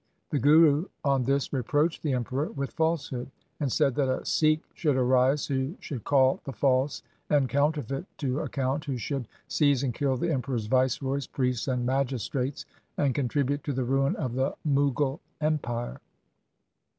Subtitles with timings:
[0.31, 4.69] The Guru on this reproached the Emperor with falsehood, and said that a Sikh 1
[4.73, 9.93] should arise who should call the false and counterfeit to account, who should seize and
[9.93, 12.65] kill the Emperor's viceroys, priests, and magistrates,
[12.97, 16.01] and contribute to the ruin of the Mughal empire.